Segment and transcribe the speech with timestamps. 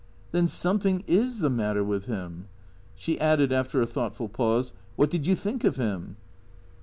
[0.31, 2.47] "Then something is the matter with him."
[2.95, 6.15] She added, after a thoughtful pause, "What did you think of him?